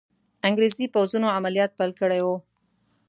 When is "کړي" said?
2.01-2.19